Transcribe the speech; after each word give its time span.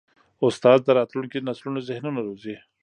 استاد 0.45 0.79
د 0.83 0.89
راتلونکي 0.99 1.37
نسلونو 1.47 1.79
ذهنونه 1.89 2.19
روزي. 2.27 2.55